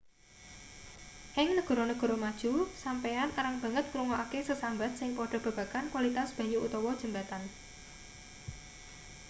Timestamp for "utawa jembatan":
6.67-7.43